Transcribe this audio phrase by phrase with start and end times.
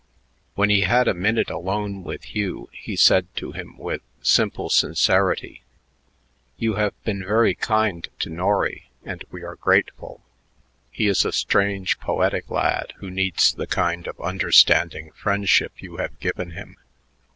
[0.55, 5.61] When he had a minute alone with Hugh, he said to him with simple sincerity:
[6.57, 10.23] "You have been very kind to Norry, and we are grateful.
[10.89, 16.19] He is a strange, poetic lad who needs the kind of understanding friendship you have
[16.19, 16.77] given him.